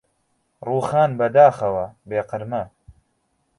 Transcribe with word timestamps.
ڕووخان 0.65 1.09
بەداخەوە 1.19 1.85
بێ 2.09 2.19
قرمە 2.29 2.63